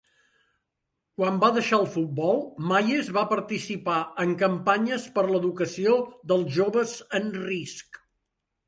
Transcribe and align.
Quan 1.21 1.35
va 1.43 1.49
deixar 1.57 1.77
el 1.81 1.85
futbol, 1.97 2.41
Mayes 2.71 3.11
va 3.19 3.25
participar 3.35 3.99
en 4.25 4.35
campanyes 4.41 5.09
per 5.19 5.29
l'educació 5.31 6.01
dels 6.35 6.55
joves 6.61 7.01
en 7.21 7.33
risc. 7.47 8.05